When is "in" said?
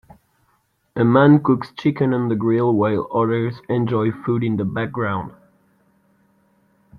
4.43-4.57